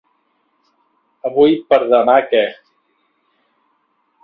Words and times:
Avui 1.29 1.53
per 1.73 1.79
demà 1.93 2.17
que. 2.33 2.41